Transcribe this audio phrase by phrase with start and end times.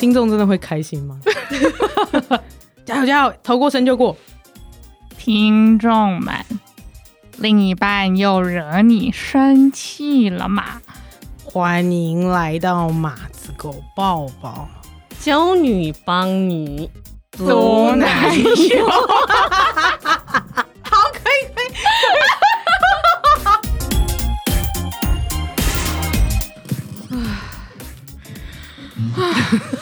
[0.00, 1.20] 听众真的会开心吗？
[2.86, 4.16] 加 油加油，头过身就过。
[5.18, 6.34] 听众们，
[7.36, 10.80] 另一半又惹你生气了吗？
[11.44, 14.66] 欢迎来到马子狗抱抱，
[15.20, 16.90] 娇女帮你
[17.32, 18.86] 做男友。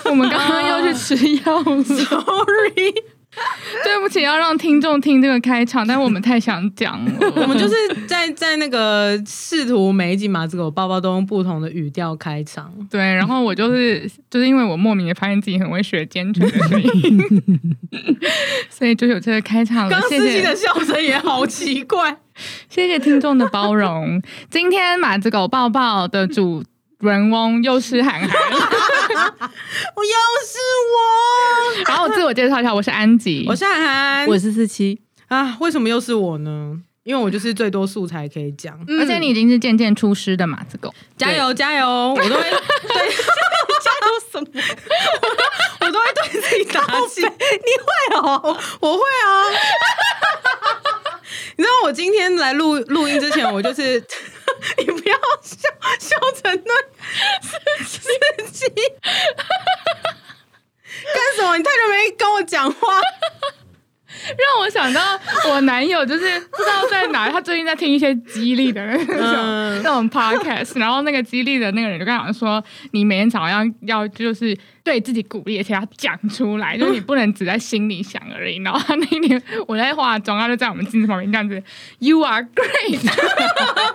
[0.08, 2.92] 我们刚刚要去吃药了， sorry，
[3.84, 7.12] 对不起，要让听众听这个开场，但我们太想讲了。
[7.36, 7.74] 我们就是
[8.06, 17.76] 在在那个试图每一集马子狗抱抱都用不同的语调开场，对，然后我就是就是因为我莫名的发现自己很会学奸犬的声音，
[18.70, 19.90] 所以就有这个开场了。
[19.90, 22.16] 刚司机的笑声也好奇怪，
[22.68, 24.20] 谢谢听众的包容。
[24.50, 26.64] 今天马子狗抱抱的主
[27.00, 28.28] 人翁又是韩韩。
[28.28, 30.10] 我又
[30.44, 30.58] 是
[30.94, 35.56] 我，然后我自我介绍一下，我是安吉，我是韩韩，我是四七啊。
[35.60, 36.76] 为什么又是我呢？
[37.04, 41.86] 因为我就是最多素材可以讲，而且你已经是渐渐出师的马子狗，加油加油！
[42.14, 43.08] 我都会对
[43.80, 44.46] 加油什么？
[45.80, 47.22] 我都会对自己打气。
[47.22, 48.58] 你会哦？
[48.80, 49.44] 我会啊。
[51.56, 54.02] 你知道我今天来录录音之前，我就是。
[54.78, 55.56] 你不要笑，
[56.00, 56.72] 笑成那
[57.84, 58.00] 司
[58.50, 58.68] 机
[61.04, 61.56] 干什么？
[61.56, 63.00] 你太久没跟我讲话，
[64.36, 72.62] 让我想到我男友，就是不知道在哪，他最近在听一些激励的那种、嗯、那种 podcast，然后那个激励的那个人就跟他说
[72.92, 81.62] ：“你每天早上要就是对自己鼓励，而且要讲出来，就是 你不能只在心里想而已。”然后他那天我在化妆，他就在我们镜子旁边这样子
[82.00, 83.08] ：“You are great。”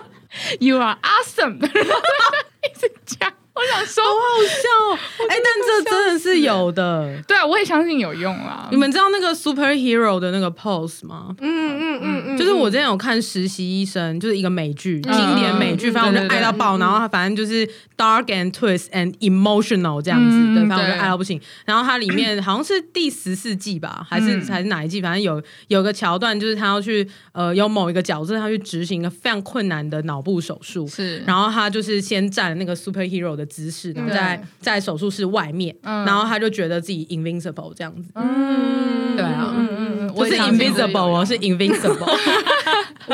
[0.58, 1.62] You are awesome！
[1.62, 4.98] 一直讲，我想说，好好笑哦。
[5.28, 7.22] 哎、欸，但这真的是有的。
[7.26, 8.68] 对啊，我也相信有用啊。
[8.72, 11.34] 你们知道那个 superhero 的那个 pose 吗？
[11.40, 16.76] 嗯嗯嗯嗯，就是我之前有看实习医生，就是一个美剧，经典美剧，反正我就爱到爆。
[16.78, 17.64] 然后他反正就是
[17.96, 21.40] dark and twist and emotional 这样子，对，反正我就爱到不行。
[21.64, 25.00] 然后它里面好像是第十四季吧，还是还是哪一季？
[25.00, 30.86] 反正有有个桥段，就是他要去呃，有某一个角色，他去执行一个非常困难的脑部手术。
[30.88, 38.10] 是，然后他就是先站那个 superhero 的姿势，然后在在手术室外面，然后他就觉得自己 invincible 这样子。
[38.14, 42.18] 嗯，对啊，嗯嗯嗯，我是 invisible 我，是 invincible。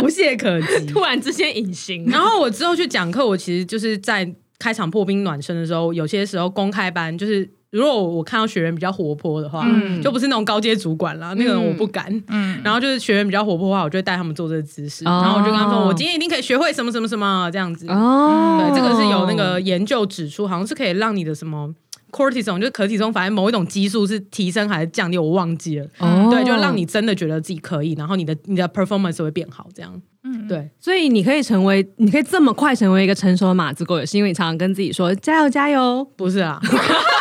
[0.02, 2.06] 无懈可击，突然之间隐形。
[2.06, 12.06] 然后我之后去讲课，我其实就是在开场破冰暖身的时候，有些时候公开班就是，如果我看到学员比较活泼的话，嗯、就不是那种高阶主管啦，嗯、那个人我不敢。
[12.28, 17.86] 嗯，然后就是学员比较活泼的话，我就会带他们做这个姿势，哦、然后我就跟他说，我今天一定可以学会什么什么什么这样子。
[17.88, 21.74] 哦，对，这个是有那个研究指出，好像是可以让你的什么。
[22.10, 25.86] cortisol 就是可体松，反正某一种激素是提升还是降低，我忘记了。
[26.00, 30.02] 哦，对，就让你真的觉得自己可以，然后你的你的 performance 会变好，这样。
[30.24, 36.04] 嗯，对，所以你可以成为，你可以这么快成为一个成熟的马子狗，也是因为你常常跟自己说加油加油。
[36.16, 36.60] 不是啊，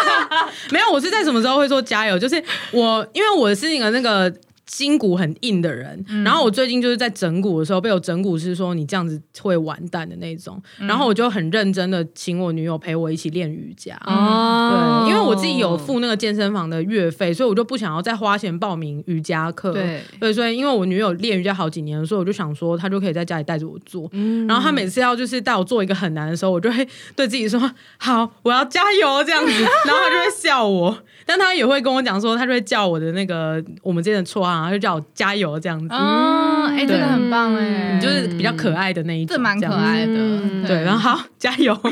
[0.72, 2.18] 没有，我是在什么时候会说加油？
[2.20, 4.34] 就是我，因为我是一个那个。
[4.70, 27.60] 筋骨很硬的人，嗯、然后我最近就是在整骨的时候，被我整骨师说你这样子会完蛋的那种，嗯、然后我就很认真的请我女友陪我一起练瑜伽，哦、对，因为我自己有付那个健身房的月费，所以我就不想要再花钱报名瑜伽课，对，对，所以因为我女友练瑜伽好几年，所以我就想说她就可以在家里带着我做，嗯、然后她每次要就是带我做一个很难的时候，我就会对自己说
[27.98, 29.52] 好，我要加油这样子，
[29.86, 30.96] 然后她就会笑我。
[31.30, 35.94] 但他也会跟我讲说，他就会叫我的那个我们之间的绰号，他就叫我加油这样子。
[35.94, 40.68] 哦，哎，这个很棒哎，你就是比较可爱的那一种，这蛮可爱的。
[40.68, 41.80] 对，然后好，加油。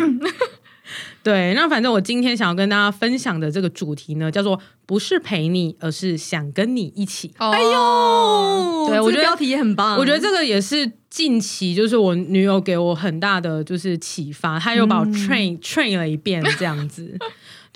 [1.21, 7.31] 对，那反正我今天想要跟大家分享的这个主题呢，叫做不是陪你，而是想跟你一起。
[7.37, 9.97] 哎呦，对，我觉得标题也很棒。
[9.97, 17.17] 我觉得这个也是近期就是我女友给我很大的就是启发，她又把我 train train 了一遍这样子。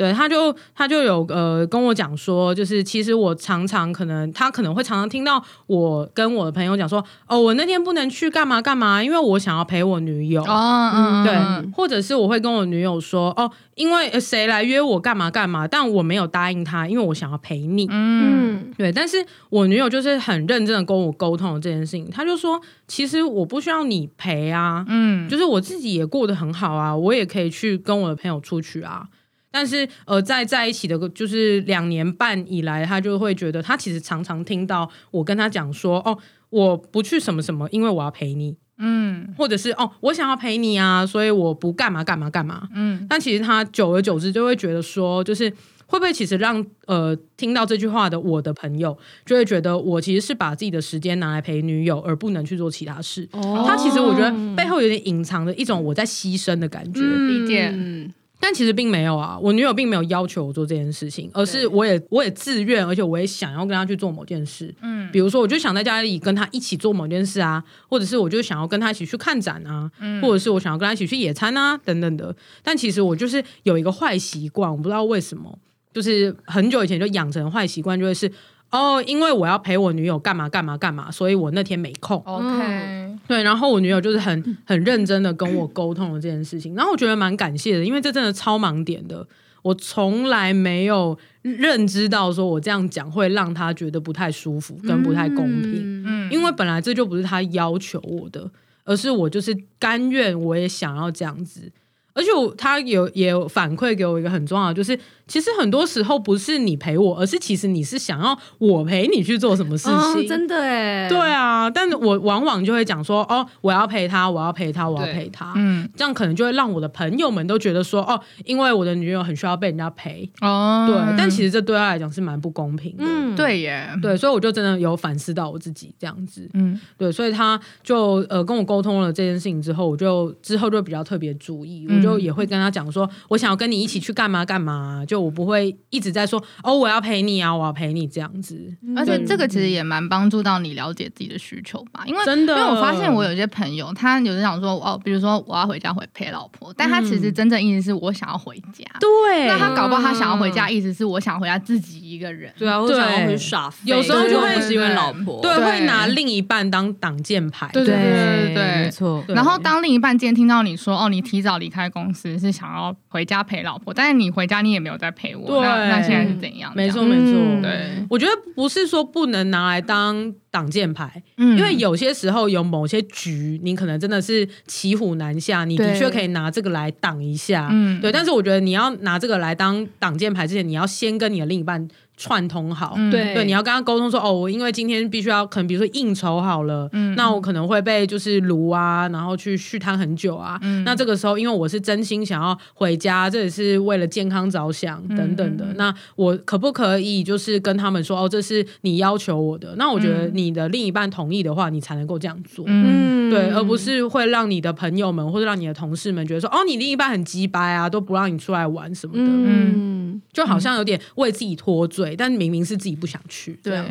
[0.02, 10.42] 对，他就他就有呃跟我讲说，就是其实我常常可能他可能会常常听到我跟我的朋友讲说，哦，我那天不能去干嘛干嘛，因为我想要陪我女友。
[10.42, 17.86] 哦，嗯，对，或者是我会跟我女友说，哦，因为谁来约我干嘛干嘛，但我没有答应他，因为我想要陪你。
[17.92, 29.06] 嗯，对，但是我女友就是很认真的跟我沟通这件事情，他就说，其实我不需要你陪啊，嗯，就是我自己也过得很好啊，我也可以去跟我的朋友出去啊。
[29.52, 36.18] 但是，呃，在在一起的，就是两年半以来，他就会觉得，他其实常常听到我跟他讲说，哦，
[36.50, 43.06] 我不去什么什么，因为我要陪你，嗯，或者是哦，我想要陪你啊，所以我不干嘛干嘛干嘛，嗯。
[43.10, 45.50] 但其实他久而久之就会觉得说，就是
[45.86, 53.28] 会不会其实让呃听到这句话的我的朋友就会觉得我其实是把自己的时间拿来陪女友，而不能去做其他事？
[53.34, 57.70] 哦，他其实我觉得背后有点隐藏的一种我在牺牲的感觉，理解。
[57.74, 64.74] 嗯但其实并没有啊，我女友并没有要求我做这件事情，而是我也我也自愿，而且我也想要跟她去做某件事。
[64.82, 72.36] 嗯，比如说，我就想在家里跟她一起做某件事啊，或者是我就想要跟她一起去看展啊，嗯，或者是我想要跟她一起去野餐啊，等等的。
[72.64, 75.60] 但其实我就是有一个坏习惯，我不知道为什么，
[75.94, 78.32] 就是很久以前就养成坏习惯，就会是。
[78.72, 82.18] 哦，因为我要陪我女友干嘛干嘛干嘛，所以我那天没空。
[82.26, 89.28] OK，对，然后我女友就是很很认真的跟我沟通了这件事情，然后我觉得蛮感谢的，因为这真的超盲点的，
[89.62, 96.04] 我从来没有认知到说我这样讲会让她觉得不太舒服跟不太公平。
[96.06, 98.50] 嗯，因为本来这就不是她要求我的，
[98.86, 101.72] 而是我就是甘愿，我也想要这样子。
[102.14, 109.96] 而且我他有也有反馈给我一个很重要的，就是其实很多时候不是你陪我，而是其实你是想要我陪你去做什么事情。
[109.98, 131.88] 哦、真的哎，对啊，但是我往往就会讲说，哦，我要陪他，我要陪他，我要陪他，嗯，这样可能就会让我的朋友们都觉得说，哦，因为我的女友很需要被人家陪，哦，对，但其实这对他来讲是蛮不公平的，嗯，对耶，对，所以我就真的有反思到我自己这样子，嗯，对，所以他就呃跟我沟通了这件事情之后，我就之后就比较特别注意。
[131.90, 138.58] 我就也会跟他讲说，我想要跟你一起去干嘛干嘛，就我不会一直在说哦，我要陪你啊，我要陪你这样子。
[138.96, 148.84] 而且这个其实也蛮帮助到你了解自己的需求吧，因为真的，因为我发现我有些朋友，他有人想说哦，比如说我要回家回陪老婆，但他其实真正意思是我想要回家。
[149.00, 152.52] 对，那他搞不好他想要回家，意思是我想回家自己一个人。
[152.58, 157.70] 对啊，我想要回耍，有时候就会是因为老婆，对，会拿另一半当挡箭牌。
[157.72, 159.24] 对对对对，没错。
[159.28, 162.72] 然后当另一半今天听到你说哦，你提早离开公司是想。
[162.72, 166.72] 要回家陪老婆，但是你回家你也没有在陪我，对那那现在是怎样？
[166.76, 178.12] 没错没错，嗯、对，我觉得不是说不能拿来当挡箭牌，嗯，因为有些时候有某些局，你可能真的是骑虎难下，你的确可以拿这个来挡一下，嗯，对。
[178.12, 181.88] 但是我觉得你要拿这个来当挡箭牌之前，你要先跟你的另一半。
[182.18, 183.34] 串通好，嗯、对。
[183.34, 210.01] 对，你要跟他沟通说，哦，我因为今天必须要，可能比如说应酬好了，嗯，那我可能会被就是撸啊，然后去续摊很久啊，嗯，那这个时候，因为我是真心想要回家，这也是为了健康着想等等的，嗯、那我可不可以就是跟他们说，哦，这是你要求我的，那我觉得你的另一半同意的话，你才能够这样做，嗯，对，而不是会让你的朋友们或者让你的同事们觉得说，哦，你另一半很鸡掰啊，都不让你出来玩什么的，嗯，
[210.32, 212.16] 就好像有点为自己脱罪。
[212.18, 213.82] 但明明是自己不想去，对，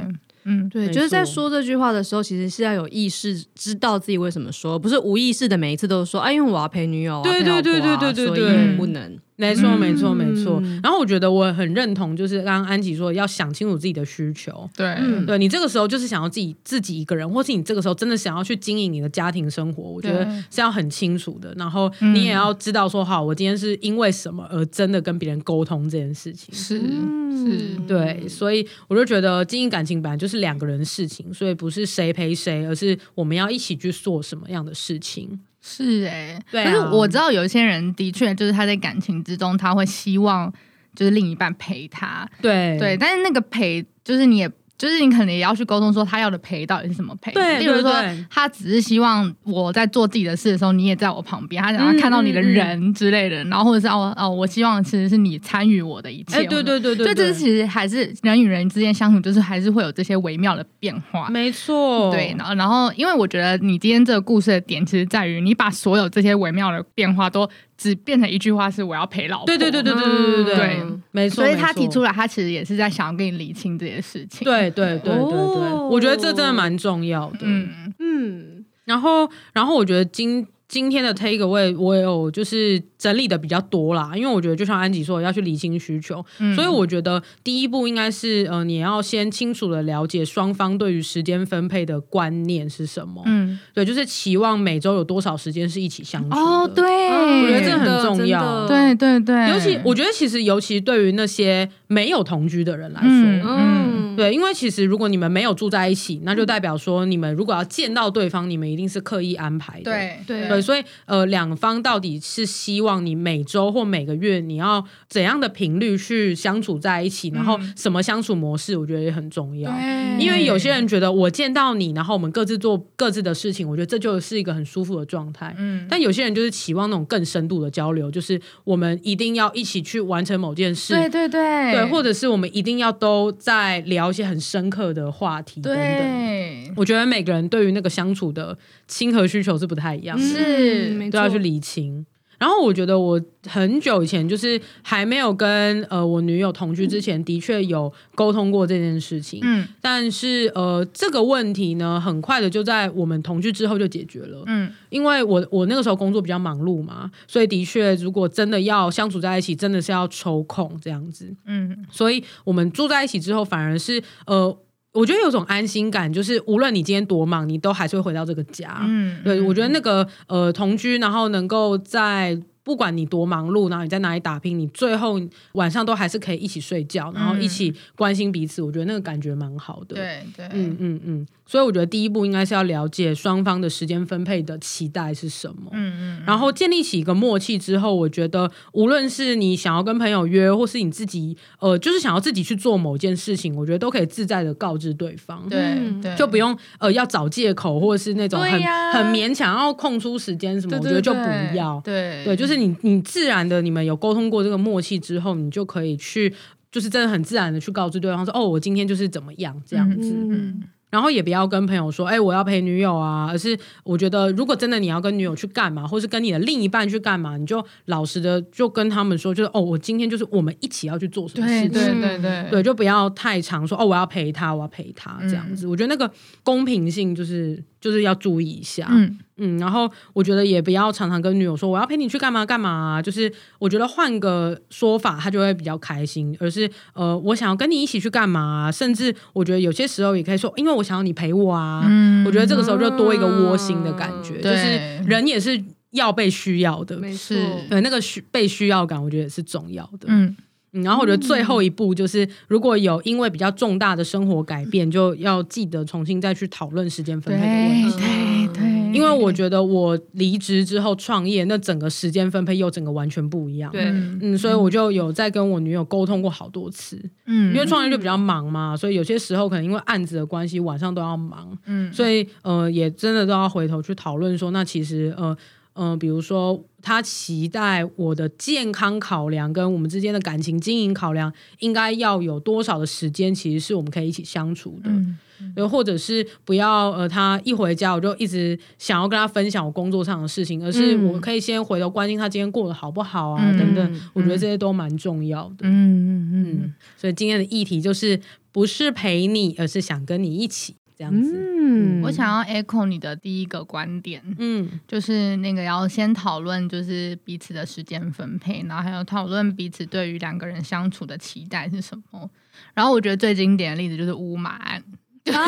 [0.44, 9.18] 嗯，对，就是在说这句话的时候，其实是要有意识，知道自己为什么说，不是无意识的每一次都说，啊，因为我要陪女友，对对对对对对对，不能。
[9.40, 10.62] 没错，没错，没错。
[10.82, 14.68] 然后我觉得我很认同，就是刚刚安琪说要想清楚自己的需求。
[14.76, 14.94] 对，
[15.26, 21.54] 对你这个时候就是想要自己自己一个人，或是你这个时候真的想要去经营你的家庭生活，我觉得是要很清楚的。
[21.56, 26.54] 然后你也要知道说，好，我今天是因为什么而真的跟别人沟通这件事情。
[26.54, 28.28] 是是，对。
[28.28, 35.40] 所以我就觉得经营感情本来就是两个人的事情，所以不是谁陪谁，而是我们要一起去做什么样的事情。
[35.60, 40.52] 是哎、欸，对啊，可是我知道有一些人的确就是他在感情之中，他会希望
[40.94, 44.50] 就是另一半陪他，对对，但是那个陪就是你也。
[44.80, 47.30] 就是你可能也要去沟通，说他要的陪到底是什么陪？
[47.32, 47.92] 对，例如说
[48.30, 56.38] 他只是希望我在做自己的事的时候，你也在我旁边，他想要看到你的人之类的，然后或者是哦哦，我希望其实是你参与我的一切。
[56.38, 61.28] 哎，对对对对，所以这其实还是人与人之间相处，就是还是会有这些微妙的变化。
[61.28, 67.46] 没错，对，然后然后，因为我觉得你今天这个故事的点，其实在于你把所有这些微妙的变化都。
[67.80, 69.46] 只变成一句话是我要陪老婆。
[69.46, 70.82] 对对对对对对对对，对
[71.12, 71.36] 没错。
[71.36, 74.44] 所以他提出来，他其实也是在想要跟你理清这些事情。
[74.44, 77.38] 对对对对对，哦、我觉得这真的蛮重要的。
[77.40, 80.46] 嗯嗯，然后然后我觉得今。
[80.70, 93.20] 今天的 take away 我有就是整理的比较多啦，因为我觉得就像安吉说的，要去理清需求，嗯、所以我觉得第一步应该是呃，你要先清楚的了解双方对于时间分配的观念是什么。
[93.26, 96.36] 嗯，对，就是期望每周有多少时间是一起相处。
[96.36, 98.68] 哦，对，我觉得这很重要。
[98.68, 104.06] 对对对，尤其我觉得其实尤其对于那些没有同居的人来说，嗯。
[104.06, 109.84] 嗯嗯，对，因为其实如果你们没有住在一起，那就代表说你们如果要见到对方，你们一定是刻意安排的。
[109.84, 119.70] 对对对，所以呃，两方到底是希望你每周或每个月你要怎样的频率去相处在一起，然后什么相处模式，我觉得也很重要。
[120.18, 125.54] 因为有些人觉得我见到你，然后我们各自做各自的事情，我觉得这就是一个很舒服的状态。
[125.58, 130.94] 嗯，但有些人就是期望那种更深度的交流，就是我们一定要一起去完成某件事。
[130.94, 135.82] 对对对，对，或者是我们一定要都在聊一些很深刻的话题等等。
[135.82, 142.04] 对，我觉得每个人对于那个相处的亲和需求是不太一样的，是都要去理清。
[142.40, 149.40] 然后我觉得我很久以前就是还没有跟呃我女友同居之前，的确有沟通过这件事情。
[149.42, 154.42] 嗯，但是呃这个问题呢，很快的就在我们同居之后就解决了。
[154.46, 161.30] 嗯，因为我我那个时候工作比较忙碌嘛，所以的确如果真的要相处在一起，真的是要抽空这样子。
[161.44, 164.58] 嗯，所以我们住在一起之后，反而是呃。
[164.92, 168.78] 我觉得有种安心感，就是无论你今天多忙，你都还是会回到这个家。
[168.82, 172.40] 嗯，对，我觉得那个呃同居，然后能够在。
[172.70, 175.20] 不管你多忙碌，然后你在哪里打拼，你最后
[175.54, 178.62] 晚上都还是可以一起睡觉，然后一起关心彼此。
[178.62, 179.96] 嗯、我觉得那个感觉蛮好的。
[179.96, 181.26] 对对，嗯嗯嗯。
[181.44, 185.68] 所以我觉得第一步应该是要了解双方的时间分配的期待是什么。
[185.72, 186.22] 嗯嗯。
[186.24, 195.44] 然后建立起一个默契之后，我觉得无论是你想要跟朋友约，或是你自己呃，就是想要自己去做某件事情，我觉得都可以自在的告知对方。
[195.48, 196.14] 对对。
[196.14, 201.80] 就不用呃要找借口，或者是那种很、啊、很勉强要空出时间什么，我觉得就不要。
[201.82, 202.59] 对对，就是。
[202.60, 206.32] 你你自然的，你们有沟通过这个默契之后，你就可以去，
[206.70, 210.54] 就是真的很自然的去告知对方说，哦，我今天就是怎么样这样子。
[210.90, 225.64] 然后也不要跟朋友说，哎，我要陪女友啊，而是我觉得，如果真的你要跟女友去干嘛，或是跟你的另一半去干嘛，你就老实的就跟他们说，就是哦，我今天就是我们一起要去做什么事情，对对对对，对，就不要太常说，哦，我要陪他，我要陪他这样子。
[225.64, 226.12] 嗯、我觉得那个
[226.42, 229.58] 公平性就是就是要注意一下，嗯嗯。
[229.58, 240.84] 然后我觉得也不要常常跟女友说，我要陪你去干嘛干嘛啊，就是我觉得换个说法，他就会比较开心，而是呃，我想要跟你一起去干嘛啊，甚至我觉得有些时候也可以说，因为我。
[240.90, 241.84] 想要你陪我啊！
[241.86, 247.36] 嗯、我觉得这个时候就多一个窝心的感觉，嗯、就是人也是要被需要的，没错，
[247.68, 250.06] 对，那个需被需要感，我觉得也是重要的。
[250.08, 250.36] 嗯，
[250.72, 257.96] 然后我觉得最后一步就是，如果有因为比较重大的生活改变，嗯、就要记得重新再去讨论时间分配的问题。
[257.98, 258.62] 对对。
[258.62, 263.70] 对因为我觉得我离职之后创业，那整个时间分配又整个完全不一样。
[263.70, 263.84] 对，
[264.20, 267.00] 嗯，所以我就有在跟我女友沟通过好多次。
[267.26, 271.56] 嗯，因为创业就比较忙嘛，所以有些时候可能因为案子的关系，晚上都要忙。
[271.66, 275.36] 嗯，所以呃，也真的都要回头去讨论说，那其实呃
[275.74, 284.90] 呃，比如说他期待我的健康考量跟我们之间的感情经营考量，应该要有多少的时间，其实是我们可以一起相处的。
[284.90, 285.18] 嗯
[285.56, 294.00] 又或者是不要呃，他一回家我就一直想要跟他分享我工作上的事情，而是我可以先回头关心他今天过得好不好啊，嗯、等等。
[294.12, 295.60] 我觉得这些都蛮重要的。
[295.62, 296.74] 嗯嗯嗯。
[296.94, 298.20] 所以今天的议题就是
[298.52, 301.32] 不是陪你，而是想跟你一起这样子。
[301.34, 312.28] 嗯，我想要 echo 你的第一个观点，嗯，就是那个要先讨论就是彼此的时间分配，然后还有讨论彼此对于两个人相处的期待是什么。
[312.74, 314.84] 然后我觉得最经典的例子就是乌马案。
[315.32, 315.32] 啊！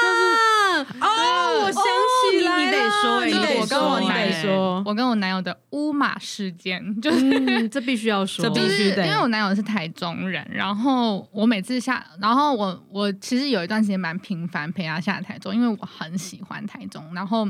[0.00, 1.17] 就是
[2.90, 17.48] 说，你得说，你得说，我跟我男友的乌马事件，就是这必须要说， 这必须的，因为我男友是台中人，然后我每次下，然后我我其实有一段时间蛮频繁陪他下台中，因为我很喜欢台中，然后。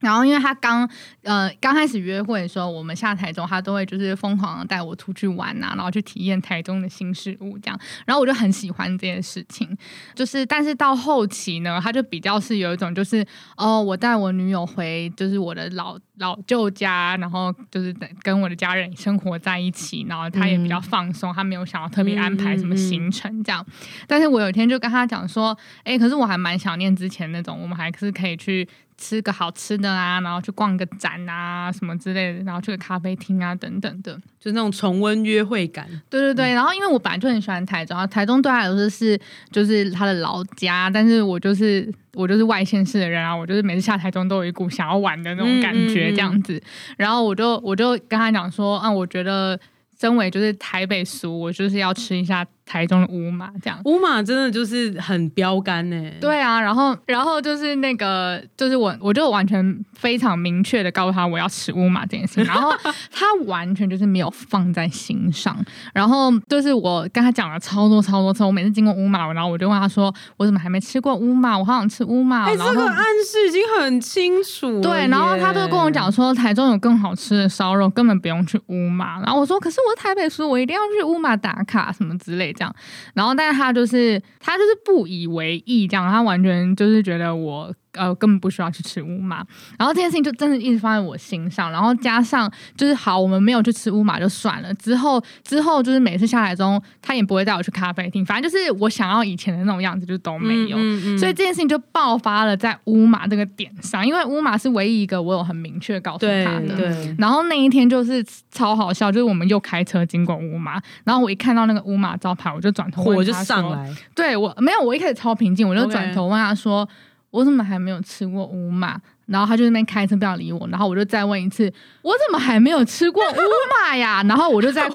[0.00, 0.88] 然后，因为他刚
[1.22, 7.78] 呃刚开始约会的时候，我们下台中，他都会就是疯狂的带我出去玩呐、啊，然后去体验台中的新事物这样。
[8.06, 9.76] 然后我就很喜欢这件事情，
[10.14, 13.24] 就是但是到后期呢，他就比较是有一种就是
[13.56, 23.64] 哦，我带我女友回就是我的老老舅家，然后就是跟我的家人生活在一起，然后他也比较放松，他没有想要特别安排什么行程这样。
[24.06, 28.66] 但是我有一天就跟他讲说，哎，可是我还蛮想念之前那种，我们还是可以去。
[29.02, 35.88] 吃个好吃的啊，然后去逛个展啊，什么之类的，然后去个咖啡厅啊，等等的，就是那种重温约会感。
[36.10, 39.18] 对对对，然后因为我本来就很喜欢台中，台中对他来说是
[39.50, 46.54] 就是他的老家，但是我就是我就是外县市的人啊，我就是每次下台中都有一股想要玩的那种感觉，这样子。
[46.54, 49.58] 嗯嗯嗯，然后我就我就跟他讲说，啊，我觉得
[49.98, 52.46] 身为就是台北俗，我就是要吃一下。
[52.64, 53.80] 台中的乌马这样。
[53.84, 56.16] 乌马真的就是很标杆呢、欸。
[56.20, 62.72] 对啊，然后然后就是那个就是我我就完全非常明确的告诉他我要吃乌马这件事情， 然后
[63.10, 65.56] 他完全就是没有放在心上。
[65.92, 71.58] 然后就是我跟他讲了超多超多次，我每次经过乌马，然后我就问他说我怎么还没吃过乌马？
[71.58, 72.44] 我好想吃乌马。
[72.44, 74.80] 哎、欸，这个暗示已经很清楚。
[74.80, 79.20] 对，然后他就跟我讲说台中有更好吃的烧肉，根本不用去乌马。
[79.20, 82.76] 然后我说可是我是台北市，我一定要去乌马打卡什么之类这样。
[83.14, 87.74] 然后但是他就是他就是不以为意这样，他完全就是觉得我。
[87.94, 89.44] 呃，根本不需要去吃乌马，
[89.78, 116.86] 然后这件事情就真的一直放在我心上，然后加上就是好，我们没有去吃乌马就算了，之后之后就是每次下来中，他也不会带我去咖啡厅，反正就是我想要以前的那种样子就都没有，嗯嗯嗯、所以这件事情就爆发了在乌马这个点上，因为乌马是唯一一个我有很明确告诉他的，对，然后那一天就是超好笑，就是我们又开车经过乌马，然后我一看到那个乌马招牌，我就转头问他说，我就上来，对我没有，我一开始超平静，我就转头问他说。
[116.86, 116.90] Okay.
[117.30, 119.00] 我怎么还没有吃过乌马？
[119.26, 121.72] 然后他就在那边开车不要理我，然后我就再问一次，
[122.02, 123.36] 我怎么还没有吃过乌
[123.72, 124.24] 马呀？
[124.28, 124.94] 然后我就在乌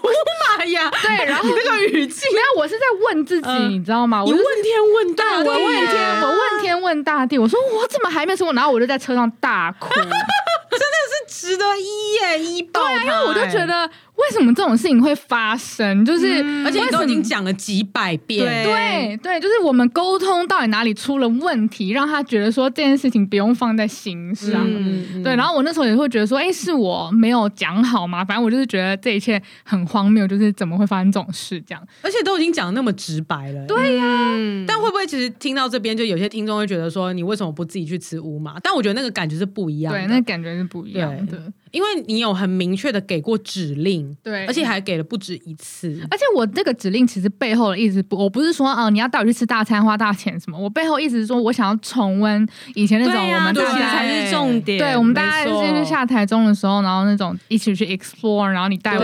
[0.57, 4.21] 马呀， 对，然后那个语气，没有，我是在问自己，呃、你知道吗？
[4.21, 8.51] 我你问天问大地，我问天，我问天问大地，我说我怎么还没有吃过？
[8.51, 13.89] 然后我就在车上大哭， 真的是值得一耶一爆，对，因为我就觉得。
[14.15, 16.03] 为什么这种事情会发生？
[16.05, 24.65] 就是、嗯、而且你都已经讲了几百遍，对对，就是我们沟通到底哪里出了问题，让他觉得说这件事情不用放在心上。
[24.65, 28.23] 嗯、对，然后我那时候也会觉得说，哎，是我没有讲好吗？
[28.23, 31.87] 反正我就是觉得这一切很荒谬，就是怎么会发生这种事这样？
[32.01, 34.35] 而且都已经讲得那么直白了，对呀、啊。
[34.37, 38.57] 嗯、但会不会其实听到这边，就有些听众会觉得说，你为什么不自己去吃乌马？
[38.61, 41.51] 但我觉得那个感觉是不一样的，对，那个、感觉是不一样的。
[41.75, 45.99] 因为你有很明确的给过指令，对，而且还给了不止一次。
[46.09, 50.57] 而且我这个指令其实背后的意思不，我不是说啊、呃，你要带我去吃大餐花大钱什么。
[50.57, 54.79] 我背后意思是说我想要重温以前那种我们大家才是重点。
[54.79, 59.01] 对，我们大家就是下台中的时候，然后那种一起去 explore，然后你带我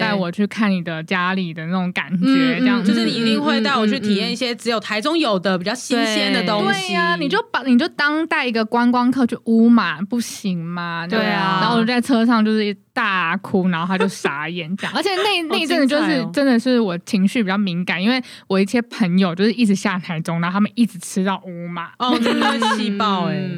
[0.00, 6.88] 带我去看你的家里的那种感觉，这样、嗯、就是你一定会带我去体验一些只有台中有的比较新鲜的东西。
[6.88, 11.06] 对呀、啊，你就把你就当带一个观光客去乌马不行吗？
[11.06, 12.76] 对啊，然后我就在车上就是。
[12.94, 23.48] 大哭，然后他就傻眼这样， 而且那那一阵子就是真的是我情绪比较敏感，因为我一些朋友就是一直下台中，然后他们一直吃到乌马，哦，真的会气爆哎。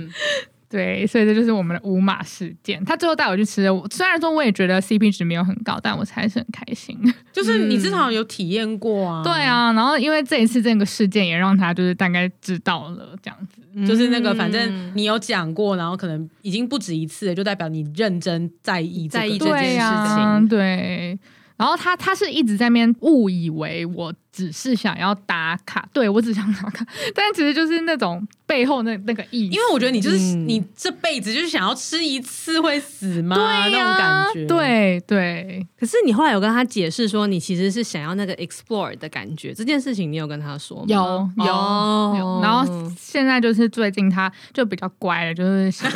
[0.75, 2.85] 对，所以这就是我们的五马事件。
[2.85, 6.99] 他最后带我去吃的，虽然说我也觉得 CP 值没有很高，但我还是很开心。
[7.33, 9.23] 就是你至少有体验过啊。
[9.23, 19.79] 对啊，然后因为这一次这个事件也让他就是大概知道了这样子，嗯、就是那个反正你有讲过，然后可能已经不止一次了，就代表你认真在意、这个、在意这件事情。
[19.79, 21.19] 对啊，对。
[21.57, 29.55] 然后他他是一直在那边误以为我只是想要打卡，对，我只想打卡，但其实就是那种背后那那个意思。
[29.55, 33.37] 因为我觉得你就是、嗯、你这辈子就是想要吃一次会死吗？
[33.37, 34.47] 对、啊、那种感觉。
[34.47, 35.65] 对对。
[35.79, 40.85] 可是你后来有跟他解释说，你其实是想要那个 explore 的感觉，这件事情你有跟他说吗？
[40.89, 42.41] 有有、哦、有。
[42.43, 45.87] 然后现在就是最近他就比较乖了，就是。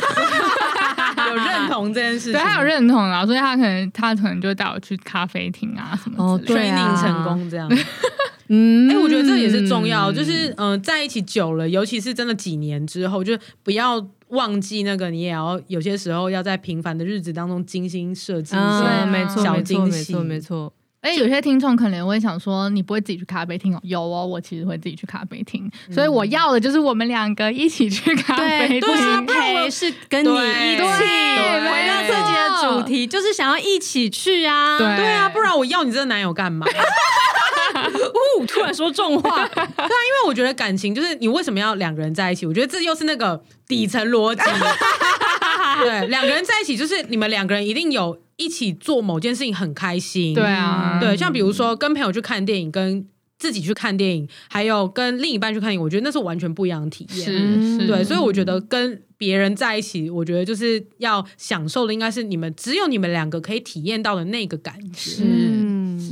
[1.29, 7.69] 有认同这件事情，对，他有认同啊，所以他可能他可能就带我去咖啡厅啊什么之类的，training 成功这样。
[8.51, 20.73] 嗯，哎，我觉得这也是重要，就是嗯、呃，在一起久了，尤其是真的几年之后，就不要忘记那个，你也要有些时候要在平凡的日子当中精心设计一些没错小惊喜，没错没错。
[21.01, 23.79] 哎，有些听众可能会想说，你不会自己去咖啡厅哦？
[23.83, 28.81] 有哦，我其实会自己去咖啡厅，嗯、所以我要的就是我们两个一起去咖啡厅。
[28.81, 28.95] 对，
[29.27, 34.77] 陪是跟你一起回到自己的主题，就是想要一起去啊。
[34.77, 36.67] 对，对啊，不然我要你这个男友干嘛？
[38.39, 39.47] 呜，突然说重话。
[39.47, 42.45] 对啊，因为我觉得感情就是你为什么要两个人在一起？
[42.45, 44.41] 我觉得这又是那个底层逻辑。
[45.83, 48.19] 对，两个人在一起就是你们两个人一定有。
[48.39, 53.05] 一起做某件事情很开心，对啊，对，像比如说跟朋友去看电影，跟
[53.37, 57.25] 自己去看电影，还有跟另一半去看电影，我觉得那是完全不一样的体验。
[57.25, 64.97] 是，对，所以我觉得跟别人在一起，我觉得就是要享受的应该是你们只有你们两个可以体验到的那个感觉。
[64.97, 65.23] 是，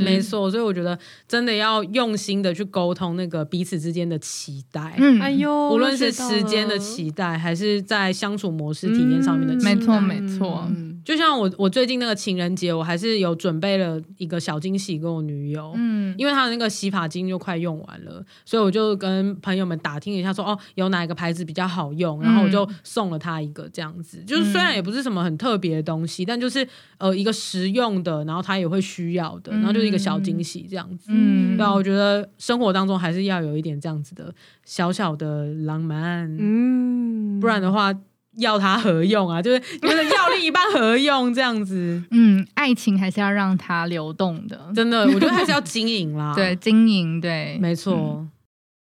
[0.04, 0.50] 没错。
[0.50, 4.96] 所以我觉得真的要用心的去沟通那个彼此之间的期待。
[4.98, 10.72] 嗯，哎呦，无论是时间的期待，还是在相处模式体验上面的期待，没错，没错。
[11.06, 34.34] 就像我，我最近那个情人节，我还是有准备了一个小惊喜给我女友，嗯，因为她的那个洗发精就快用完了，所以我就跟朋友们打听一下说，说哦，有哪一个牌子比较好用，然后我就送了她一个这样子，就是虽然也不是什么很特别的东西，但就是呃一个实用的，然后她也会需要的，然后就是一个小惊喜这样子，嗯，对啊，我觉得生活当中还是要有一点这样子的
[34.66, 37.94] 小小的浪漫，嗯，不然的话。
[38.40, 39.42] 要它何用啊？
[39.42, 42.04] 就是 就是要另一半何用这样子？
[42.12, 46.34] 嗯，爱情还是要让它流动的，真的，我觉得还是要经营啦。
[46.38, 48.30] 对，经营，对，没错、嗯。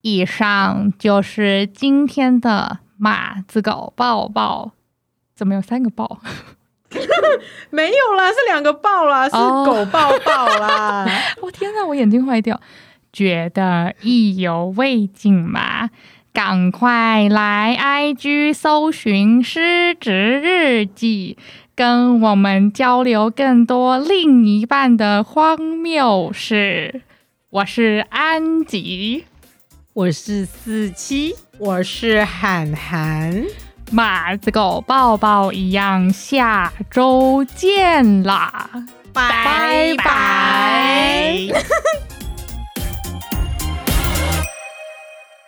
[0.01, 4.73] 以上就是今天的马子狗抱抱。
[5.35, 6.23] 怎么有三个报？
[7.71, 11.07] 没有啦，是两个抱啦，是狗抱抱啦。
[11.41, 12.61] 我、哦、天哪，我眼睛坏掉，
[13.13, 15.91] 觉得意犹未尽嘛。
[16.33, 21.37] 赶快来 IG 搜寻失职日记，
[21.75, 27.03] 跟我们交流更多另一半的荒谬事。
[27.51, 29.27] 我是安吉，
[29.93, 33.45] 我是四七，我是涵涵，
[33.93, 38.71] 马子狗抱抱一样下周见啦
[39.13, 41.49] 拜拜。